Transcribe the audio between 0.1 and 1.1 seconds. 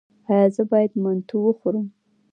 ایا زه باید